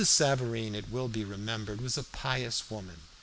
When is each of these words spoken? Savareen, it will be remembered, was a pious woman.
Savareen, 0.03 0.73
it 0.73 0.89
will 0.91 1.07
be 1.07 1.23
remembered, 1.23 1.79
was 1.79 1.95
a 1.95 2.01
pious 2.01 2.71
woman. 2.71 3.01